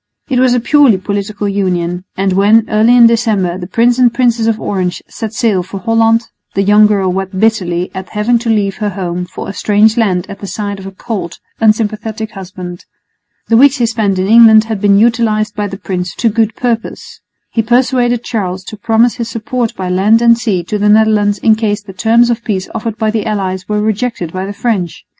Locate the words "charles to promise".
18.23-19.17